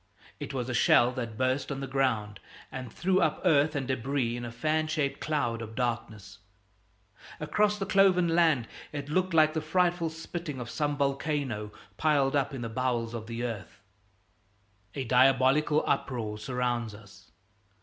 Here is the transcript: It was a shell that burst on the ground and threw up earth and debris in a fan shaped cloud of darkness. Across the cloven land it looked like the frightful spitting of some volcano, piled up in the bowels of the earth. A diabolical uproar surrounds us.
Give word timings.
It 0.39 0.51
was 0.51 0.67
a 0.67 0.73
shell 0.73 1.11
that 1.11 1.37
burst 1.37 1.71
on 1.71 1.79
the 1.79 1.85
ground 1.85 2.39
and 2.71 2.91
threw 2.91 3.21
up 3.21 3.39
earth 3.45 3.75
and 3.75 3.87
debris 3.87 4.35
in 4.35 4.43
a 4.43 4.51
fan 4.51 4.87
shaped 4.87 5.19
cloud 5.19 5.61
of 5.61 5.75
darkness. 5.75 6.39
Across 7.39 7.77
the 7.77 7.85
cloven 7.85 8.27
land 8.29 8.67
it 8.91 9.09
looked 9.09 9.35
like 9.35 9.53
the 9.53 9.61
frightful 9.61 10.09
spitting 10.09 10.59
of 10.59 10.71
some 10.71 10.97
volcano, 10.97 11.71
piled 11.97 12.35
up 12.35 12.51
in 12.51 12.61
the 12.61 12.67
bowels 12.67 13.13
of 13.13 13.27
the 13.27 13.43
earth. 13.43 13.79
A 14.95 15.03
diabolical 15.03 15.83
uproar 15.85 16.39
surrounds 16.39 16.95
us. 16.95 17.29